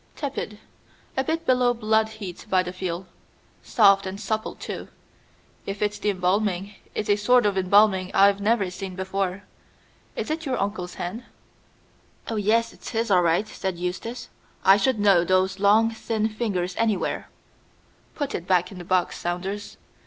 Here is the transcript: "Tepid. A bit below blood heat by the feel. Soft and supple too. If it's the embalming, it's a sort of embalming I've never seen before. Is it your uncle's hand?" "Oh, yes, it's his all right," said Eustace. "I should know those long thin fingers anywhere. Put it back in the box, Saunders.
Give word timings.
"Tepid. 0.15 0.57
A 1.15 1.23
bit 1.23 1.45
below 1.45 1.75
blood 1.75 2.09
heat 2.09 2.47
by 2.49 2.63
the 2.63 2.73
feel. 2.73 3.05
Soft 3.61 4.07
and 4.07 4.19
supple 4.19 4.55
too. 4.55 4.87
If 5.67 5.79
it's 5.83 5.99
the 5.99 6.09
embalming, 6.09 6.73
it's 6.95 7.07
a 7.07 7.15
sort 7.15 7.45
of 7.45 7.55
embalming 7.55 8.09
I've 8.11 8.41
never 8.41 8.71
seen 8.71 8.95
before. 8.95 9.43
Is 10.15 10.31
it 10.31 10.43
your 10.43 10.59
uncle's 10.59 10.95
hand?" 10.95 11.25
"Oh, 12.27 12.37
yes, 12.37 12.73
it's 12.73 12.89
his 12.89 13.11
all 13.11 13.21
right," 13.21 13.47
said 13.47 13.77
Eustace. 13.77 14.29
"I 14.65 14.75
should 14.75 14.97
know 14.99 15.23
those 15.23 15.59
long 15.59 15.91
thin 15.91 16.29
fingers 16.29 16.75
anywhere. 16.77 17.29
Put 18.15 18.33
it 18.33 18.47
back 18.47 18.71
in 18.71 18.79
the 18.79 18.83
box, 18.83 19.19
Saunders. 19.19 19.77